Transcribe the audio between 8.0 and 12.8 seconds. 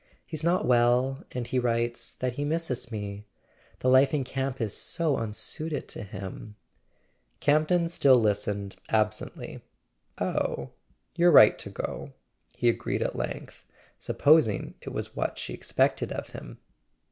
listened absently. "Oh, you're right to go," he